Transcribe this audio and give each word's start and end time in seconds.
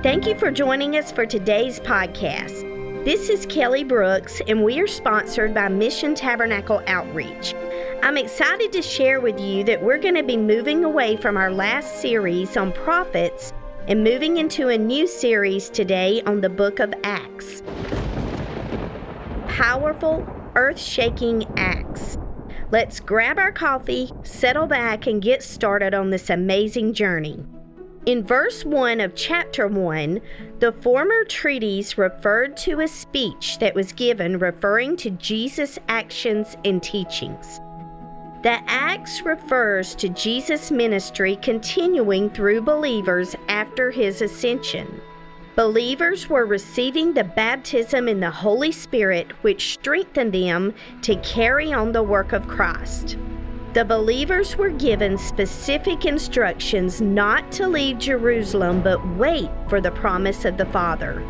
Thank 0.00 0.28
you 0.28 0.38
for 0.38 0.52
joining 0.52 0.96
us 0.96 1.10
for 1.10 1.26
today's 1.26 1.80
podcast. 1.80 3.04
This 3.04 3.28
is 3.28 3.44
Kelly 3.46 3.82
Brooks, 3.82 4.40
and 4.46 4.62
we 4.62 4.78
are 4.78 4.86
sponsored 4.86 5.52
by 5.52 5.66
Mission 5.66 6.14
Tabernacle 6.14 6.84
Outreach. 6.86 7.52
I'm 8.04 8.16
excited 8.16 8.70
to 8.74 8.80
share 8.80 9.20
with 9.20 9.40
you 9.40 9.64
that 9.64 9.82
we're 9.82 9.98
going 9.98 10.14
to 10.14 10.22
be 10.22 10.36
moving 10.36 10.84
away 10.84 11.16
from 11.16 11.36
our 11.36 11.50
last 11.50 12.00
series 12.00 12.56
on 12.56 12.72
prophets 12.74 13.52
and 13.88 14.04
moving 14.04 14.36
into 14.36 14.68
a 14.68 14.78
new 14.78 15.08
series 15.08 15.68
today 15.68 16.22
on 16.26 16.42
the 16.42 16.48
book 16.48 16.78
of 16.78 16.94
Acts. 17.02 17.64
Powerful, 19.48 20.24
earth 20.54 20.80
shaking 20.80 21.44
acts. 21.56 22.18
Let's 22.70 23.00
grab 23.00 23.36
our 23.36 23.50
coffee, 23.50 24.12
settle 24.22 24.68
back, 24.68 25.08
and 25.08 25.20
get 25.20 25.42
started 25.42 25.92
on 25.92 26.10
this 26.10 26.30
amazing 26.30 26.92
journey. 26.92 27.44
In 28.08 28.24
verse 28.24 28.64
1 28.64 29.00
of 29.00 29.14
chapter 29.14 29.66
1, 29.66 30.22
the 30.60 30.72
former 30.72 31.24
treatise 31.24 31.98
referred 31.98 32.56
to 32.56 32.80
a 32.80 32.88
speech 32.88 33.58
that 33.58 33.74
was 33.74 33.92
given 33.92 34.38
referring 34.38 34.96
to 34.96 35.10
Jesus' 35.10 35.78
actions 35.90 36.56
and 36.64 36.82
teachings. 36.82 37.60
The 38.42 38.60
Acts 38.66 39.20
refers 39.26 39.94
to 39.96 40.08
Jesus' 40.08 40.70
ministry 40.70 41.36
continuing 41.42 42.30
through 42.30 42.62
believers 42.62 43.36
after 43.46 43.90
his 43.90 44.22
ascension. 44.22 45.02
Believers 45.54 46.30
were 46.30 46.46
receiving 46.46 47.12
the 47.12 47.24
baptism 47.24 48.08
in 48.08 48.20
the 48.20 48.30
Holy 48.30 48.72
Spirit, 48.72 49.32
which 49.42 49.74
strengthened 49.74 50.32
them 50.32 50.72
to 51.02 51.16
carry 51.16 51.74
on 51.74 51.92
the 51.92 52.02
work 52.02 52.32
of 52.32 52.48
Christ. 52.48 53.18
The 53.78 53.84
believers 53.84 54.56
were 54.56 54.70
given 54.70 55.16
specific 55.16 56.04
instructions 56.04 57.00
not 57.00 57.52
to 57.52 57.68
leave 57.68 58.00
Jerusalem 58.00 58.82
but 58.82 59.06
wait 59.16 59.48
for 59.68 59.80
the 59.80 59.92
promise 59.92 60.44
of 60.44 60.56
the 60.56 60.66
Father. 60.66 61.22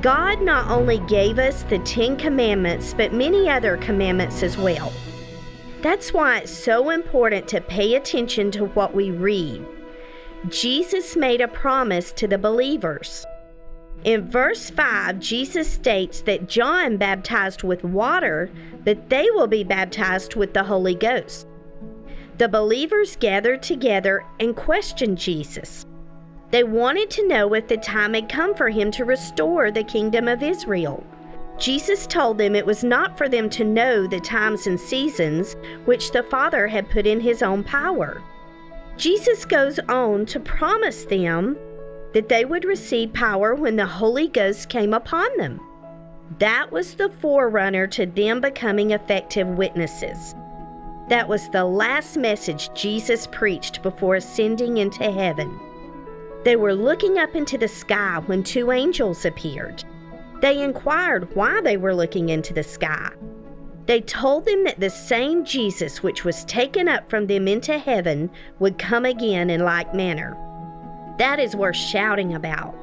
God 0.00 0.42
not 0.42 0.68
only 0.68 0.98
gave 1.06 1.38
us 1.38 1.62
the 1.62 1.78
Ten 1.78 2.16
Commandments, 2.16 2.92
but 2.92 3.12
many 3.14 3.48
other 3.48 3.76
commandments 3.76 4.42
as 4.42 4.58
well. 4.58 4.92
That's 5.80 6.12
why 6.12 6.38
it's 6.38 6.50
so 6.50 6.90
important 6.90 7.46
to 7.46 7.60
pay 7.60 7.94
attention 7.94 8.50
to 8.50 8.64
what 8.64 8.96
we 8.96 9.12
read. 9.12 9.64
Jesus 10.48 11.14
made 11.14 11.40
a 11.40 11.46
promise 11.46 12.10
to 12.14 12.26
the 12.26 12.36
believers. 12.36 13.24
In 14.02 14.28
verse 14.28 14.70
5, 14.70 15.20
Jesus 15.20 15.70
states 15.70 16.22
that 16.22 16.48
John 16.48 16.96
baptized 16.96 17.62
with 17.62 17.84
water, 17.84 18.50
but 18.82 19.08
they 19.08 19.30
will 19.30 19.46
be 19.46 19.62
baptized 19.62 20.34
with 20.34 20.52
the 20.52 20.64
Holy 20.64 20.96
Ghost. 20.96 21.46
The 22.42 22.48
believers 22.48 23.14
gathered 23.14 23.62
together 23.62 24.24
and 24.40 24.56
questioned 24.56 25.16
Jesus. 25.16 25.86
They 26.50 26.64
wanted 26.64 27.08
to 27.10 27.28
know 27.28 27.54
if 27.54 27.68
the 27.68 27.76
time 27.76 28.14
had 28.14 28.28
come 28.28 28.56
for 28.56 28.68
him 28.68 28.90
to 28.90 29.04
restore 29.04 29.70
the 29.70 29.84
kingdom 29.84 30.26
of 30.26 30.42
Israel. 30.42 31.06
Jesus 31.56 32.04
told 32.04 32.38
them 32.38 32.56
it 32.56 32.66
was 32.66 32.82
not 32.82 33.16
for 33.16 33.28
them 33.28 33.48
to 33.50 33.62
know 33.62 34.08
the 34.08 34.18
times 34.18 34.66
and 34.66 34.80
seasons 34.80 35.54
which 35.84 36.10
the 36.10 36.24
Father 36.24 36.66
had 36.66 36.90
put 36.90 37.06
in 37.06 37.20
his 37.20 37.44
own 37.44 37.62
power. 37.62 38.20
Jesus 38.96 39.44
goes 39.44 39.78
on 39.88 40.26
to 40.26 40.40
promise 40.40 41.04
them 41.04 41.56
that 42.12 42.28
they 42.28 42.44
would 42.44 42.64
receive 42.64 43.12
power 43.12 43.54
when 43.54 43.76
the 43.76 43.86
Holy 43.86 44.26
Ghost 44.26 44.68
came 44.68 44.94
upon 44.94 45.36
them. 45.36 45.60
That 46.40 46.72
was 46.72 46.94
the 46.94 47.08
forerunner 47.20 47.86
to 47.86 48.04
them 48.04 48.40
becoming 48.40 48.90
effective 48.90 49.46
witnesses. 49.46 50.34
That 51.08 51.28
was 51.28 51.48
the 51.48 51.64
last 51.64 52.16
message 52.16 52.72
Jesus 52.74 53.26
preached 53.26 53.82
before 53.82 54.16
ascending 54.16 54.78
into 54.78 55.10
heaven. 55.10 55.58
They 56.44 56.56
were 56.56 56.74
looking 56.74 57.18
up 57.18 57.34
into 57.34 57.58
the 57.58 57.68
sky 57.68 58.20
when 58.26 58.42
two 58.42 58.72
angels 58.72 59.24
appeared. 59.24 59.84
They 60.40 60.62
inquired 60.62 61.34
why 61.36 61.60
they 61.60 61.76
were 61.76 61.94
looking 61.94 62.30
into 62.30 62.52
the 62.52 62.64
sky. 62.64 63.10
They 63.86 64.00
told 64.00 64.44
them 64.44 64.64
that 64.64 64.80
the 64.80 64.90
same 64.90 65.44
Jesus 65.44 66.02
which 66.02 66.24
was 66.24 66.44
taken 66.44 66.88
up 66.88 67.10
from 67.10 67.26
them 67.26 67.48
into 67.48 67.78
heaven 67.78 68.30
would 68.58 68.78
come 68.78 69.04
again 69.04 69.50
in 69.50 69.64
like 69.64 69.94
manner. 69.94 70.36
That 71.18 71.38
is 71.38 71.56
worth 71.56 71.76
shouting 71.76 72.34
about. 72.34 72.74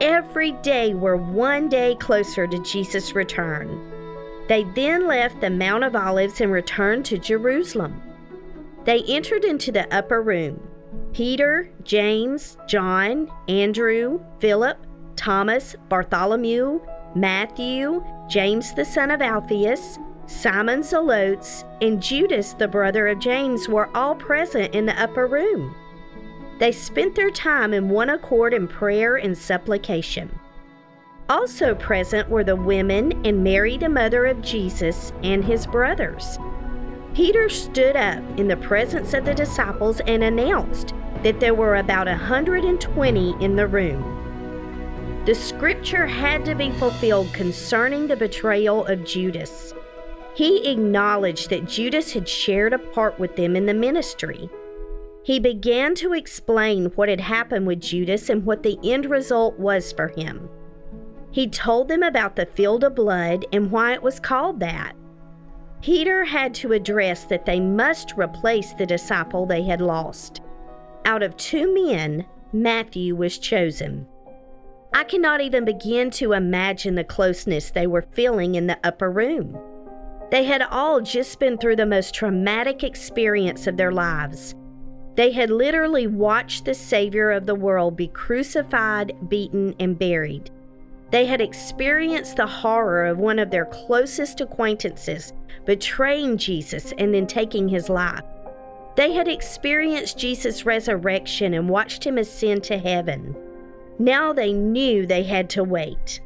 Every 0.00 0.52
day 0.52 0.94
we're 0.94 1.16
one 1.16 1.68
day 1.68 1.96
closer 1.96 2.46
to 2.46 2.62
Jesus' 2.62 3.14
return. 3.14 3.97
They 4.48 4.64
then 4.64 5.06
left 5.06 5.40
the 5.40 5.50
Mount 5.50 5.84
of 5.84 5.94
Olives 5.94 6.40
and 6.40 6.50
returned 6.50 7.04
to 7.06 7.18
Jerusalem. 7.18 8.02
They 8.84 9.02
entered 9.02 9.44
into 9.44 9.70
the 9.70 9.94
upper 9.94 10.22
room. 10.22 10.66
Peter, 11.12 11.70
James, 11.84 12.56
John, 12.66 13.30
Andrew, 13.46 14.20
Philip, 14.40 14.78
Thomas, 15.16 15.76
Bartholomew, 15.88 16.80
Matthew, 17.14 18.02
James 18.28 18.72
the 18.74 18.84
son 18.84 19.10
of 19.10 19.20
Alphaeus, 19.20 19.98
Simon 20.26 20.80
Zelotes, 20.80 21.64
and 21.82 22.02
Judas 22.02 22.52
the 22.54 22.68
brother 22.68 23.08
of 23.08 23.18
James 23.18 23.68
were 23.68 23.94
all 23.96 24.14
present 24.14 24.74
in 24.74 24.86
the 24.86 25.00
upper 25.00 25.26
room. 25.26 25.74
They 26.58 26.72
spent 26.72 27.14
their 27.14 27.30
time 27.30 27.72
in 27.72 27.88
one 27.88 28.10
accord 28.10 28.52
in 28.52 28.68
prayer 28.68 29.16
and 29.16 29.36
supplication. 29.36 30.38
Also 31.28 31.74
present 31.74 32.28
were 32.30 32.44
the 32.44 32.56
women 32.56 33.12
and 33.26 33.44
Mary, 33.44 33.76
the 33.76 33.88
mother 33.88 34.24
of 34.24 34.40
Jesus, 34.40 35.12
and 35.22 35.44
his 35.44 35.66
brothers. 35.66 36.38
Peter 37.12 37.50
stood 37.50 37.96
up 37.96 38.22
in 38.38 38.48
the 38.48 38.56
presence 38.56 39.12
of 39.12 39.26
the 39.26 39.34
disciples 39.34 40.00
and 40.06 40.22
announced 40.22 40.94
that 41.22 41.38
there 41.38 41.54
were 41.54 41.76
about 41.76 42.08
a 42.08 42.12
120 42.12 43.44
in 43.44 43.56
the 43.56 43.66
room. 43.66 44.14
The 45.26 45.34
scripture 45.34 46.06
had 46.06 46.46
to 46.46 46.54
be 46.54 46.70
fulfilled 46.72 47.30
concerning 47.34 48.06
the 48.06 48.16
betrayal 48.16 48.86
of 48.86 49.04
Judas. 49.04 49.74
He 50.34 50.66
acknowledged 50.70 51.50
that 51.50 51.68
Judas 51.68 52.12
had 52.12 52.26
shared 52.26 52.72
a 52.72 52.78
part 52.78 53.18
with 53.18 53.36
them 53.36 53.54
in 53.54 53.66
the 53.66 53.74
ministry. 53.74 54.48
He 55.24 55.40
began 55.40 55.94
to 55.96 56.14
explain 56.14 56.86
what 56.94 57.10
had 57.10 57.20
happened 57.20 57.66
with 57.66 57.80
Judas 57.80 58.30
and 58.30 58.46
what 58.46 58.62
the 58.62 58.78
end 58.82 59.06
result 59.06 59.58
was 59.58 59.92
for 59.92 60.08
him. 60.08 60.48
He 61.30 61.46
told 61.46 61.88
them 61.88 62.02
about 62.02 62.36
the 62.36 62.46
field 62.46 62.84
of 62.84 62.94
blood 62.94 63.44
and 63.52 63.70
why 63.70 63.92
it 63.92 64.02
was 64.02 64.20
called 64.20 64.60
that. 64.60 64.94
Peter 65.82 66.24
had 66.24 66.54
to 66.54 66.72
address 66.72 67.24
that 67.24 67.46
they 67.46 67.60
must 67.60 68.14
replace 68.16 68.72
the 68.72 68.86
disciple 68.86 69.46
they 69.46 69.62
had 69.62 69.80
lost. 69.80 70.40
Out 71.04 71.22
of 71.22 71.36
two 71.36 71.72
men, 71.72 72.26
Matthew 72.52 73.14
was 73.14 73.38
chosen. 73.38 74.06
I 74.92 75.04
cannot 75.04 75.40
even 75.40 75.64
begin 75.64 76.10
to 76.12 76.32
imagine 76.32 76.94
the 76.94 77.04
closeness 77.04 77.70
they 77.70 77.86
were 77.86 78.06
feeling 78.12 78.54
in 78.54 78.66
the 78.66 78.78
upper 78.82 79.10
room. 79.10 79.56
They 80.30 80.44
had 80.44 80.62
all 80.62 81.00
just 81.00 81.38
been 81.38 81.58
through 81.58 81.76
the 81.76 81.86
most 81.86 82.14
traumatic 82.14 82.82
experience 82.82 83.66
of 83.66 83.76
their 83.76 83.92
lives. 83.92 84.54
They 85.14 85.32
had 85.32 85.50
literally 85.50 86.06
watched 86.06 86.64
the 86.64 86.74
Savior 86.74 87.30
of 87.30 87.46
the 87.46 87.54
world 87.54 87.96
be 87.96 88.08
crucified, 88.08 89.28
beaten, 89.28 89.74
and 89.78 89.98
buried. 89.98 90.50
They 91.10 91.24
had 91.24 91.40
experienced 91.40 92.36
the 92.36 92.46
horror 92.46 93.06
of 93.06 93.18
one 93.18 93.38
of 93.38 93.50
their 93.50 93.64
closest 93.64 94.40
acquaintances 94.40 95.32
betraying 95.64 96.36
Jesus 96.36 96.92
and 96.98 97.12
then 97.14 97.26
taking 97.26 97.68
his 97.68 97.88
life. 97.88 98.24
They 98.96 99.12
had 99.12 99.28
experienced 99.28 100.18
Jesus' 100.18 100.66
resurrection 100.66 101.54
and 101.54 101.68
watched 101.68 102.04
him 102.04 102.18
ascend 102.18 102.64
to 102.64 102.78
heaven. 102.78 103.36
Now 103.98 104.32
they 104.32 104.52
knew 104.52 105.06
they 105.06 105.22
had 105.22 105.48
to 105.50 105.64
wait. 105.64 106.20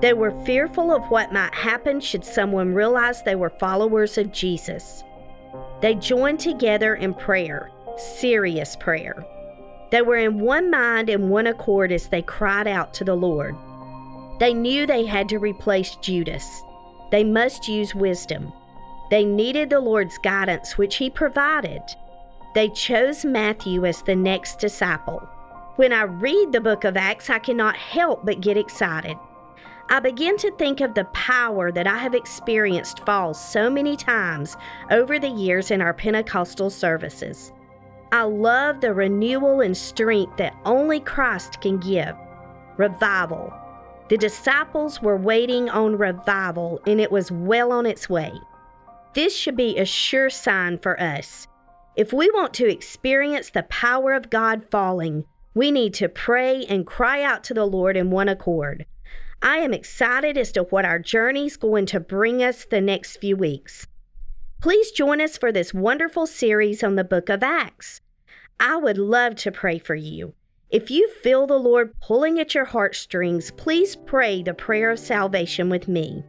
They 0.00 0.12
were 0.12 0.44
fearful 0.44 0.92
of 0.92 1.04
what 1.10 1.32
might 1.32 1.54
happen 1.54 2.00
should 2.00 2.24
someone 2.24 2.74
realize 2.74 3.22
they 3.22 3.36
were 3.36 3.50
followers 3.50 4.18
of 4.18 4.32
Jesus. 4.32 5.04
They 5.80 5.94
joined 5.94 6.40
together 6.40 6.94
in 6.94 7.14
prayer, 7.14 7.70
serious 7.96 8.74
prayer. 8.76 9.24
They 9.90 10.02
were 10.02 10.16
in 10.16 10.40
one 10.40 10.70
mind 10.70 11.08
and 11.08 11.30
one 11.30 11.46
accord 11.46 11.92
as 11.92 12.08
they 12.08 12.22
cried 12.22 12.66
out 12.66 12.92
to 12.94 13.04
the 13.04 13.14
Lord. 13.14 13.54
They 14.40 14.52
knew 14.52 14.86
they 14.86 15.06
had 15.06 15.28
to 15.30 15.38
replace 15.38 15.96
Judas. 15.96 16.62
They 17.10 17.24
must 17.24 17.68
use 17.68 17.94
wisdom. 17.94 18.52
They 19.10 19.24
needed 19.24 19.70
the 19.70 19.80
Lord's 19.80 20.18
guidance, 20.18 20.76
which 20.76 20.96
He 20.96 21.10
provided. 21.10 21.82
They 22.54 22.68
chose 22.68 23.24
Matthew 23.24 23.84
as 23.84 24.02
the 24.02 24.16
next 24.16 24.58
disciple. 24.58 25.28
When 25.76 25.92
I 25.92 26.02
read 26.02 26.52
the 26.52 26.60
book 26.60 26.84
of 26.84 26.96
Acts, 26.96 27.30
I 27.30 27.38
cannot 27.38 27.76
help 27.76 28.24
but 28.24 28.40
get 28.40 28.56
excited. 28.56 29.16
I 29.90 30.00
begin 30.00 30.36
to 30.38 30.50
think 30.52 30.80
of 30.80 30.94
the 30.94 31.04
power 31.06 31.70
that 31.70 31.86
I 31.86 31.98
have 31.98 32.14
experienced 32.14 33.04
fall 33.04 33.34
so 33.34 33.68
many 33.68 33.96
times 33.96 34.56
over 34.90 35.18
the 35.18 35.28
years 35.28 35.70
in 35.70 35.82
our 35.82 35.92
Pentecostal 35.92 36.70
services. 36.70 37.52
I 38.12 38.22
love 38.22 38.80
the 38.80 38.94
renewal 38.94 39.60
and 39.60 39.76
strength 39.76 40.36
that 40.38 40.56
only 40.64 41.00
Christ 41.00 41.60
can 41.60 41.78
give. 41.78 42.14
Revival. 42.76 43.52
The 44.08 44.18
disciples 44.18 45.00
were 45.00 45.16
waiting 45.16 45.70
on 45.70 45.96
revival, 45.96 46.80
and 46.86 47.00
it 47.00 47.10
was 47.10 47.32
well 47.32 47.72
on 47.72 47.86
its 47.86 48.08
way. 48.08 48.32
This 49.14 49.34
should 49.34 49.56
be 49.56 49.78
a 49.78 49.84
sure 49.84 50.28
sign 50.28 50.78
for 50.78 51.00
us. 51.00 51.46
If 51.96 52.12
we 52.12 52.30
want 52.30 52.52
to 52.54 52.68
experience 52.68 53.50
the 53.50 53.62
power 53.64 54.12
of 54.12 54.28
God 54.28 54.66
falling, 54.70 55.24
We 55.54 55.70
need 55.70 55.94
to 55.94 56.08
pray 56.08 56.64
and 56.66 56.86
cry 56.86 57.22
out 57.22 57.44
to 57.44 57.54
the 57.54 57.64
Lord 57.64 57.96
in 57.96 58.10
one 58.10 58.28
accord. 58.28 58.86
I 59.40 59.58
am 59.58 59.72
excited 59.72 60.36
as 60.36 60.50
to 60.52 60.64
what 60.64 60.84
our 60.84 60.98
journey 60.98 61.46
is 61.46 61.56
going 61.56 61.86
to 61.86 62.00
bring 62.00 62.42
us 62.42 62.64
the 62.64 62.80
next 62.80 63.18
few 63.18 63.36
weeks. 63.36 63.86
Please 64.60 64.90
join 64.90 65.20
us 65.20 65.38
for 65.38 65.52
this 65.52 65.72
wonderful 65.72 66.26
series 66.26 66.82
on 66.82 66.96
the 66.96 67.04
book 67.04 67.28
of 67.28 67.42
Acts. 67.42 68.00
I 68.58 68.76
would 68.76 68.98
love 68.98 69.36
to 69.36 69.52
pray 69.52 69.78
for 69.78 69.94
you. 69.94 70.34
If 70.70 70.90
you 70.90 71.08
feel 71.22 71.46
the 71.46 71.58
Lord 71.58 71.94
pulling 72.00 72.40
at 72.40 72.54
your 72.54 72.64
heartstrings, 72.64 73.50
please 73.52 73.96
pray 73.96 74.42
the 74.42 74.54
prayer 74.54 74.90
of 74.90 74.98
salvation 74.98 75.68
with 75.68 75.88
me. 75.88 76.24